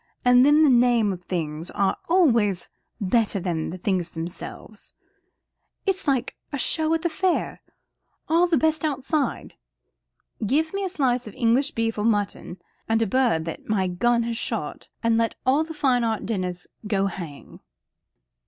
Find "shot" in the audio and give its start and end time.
14.39-14.89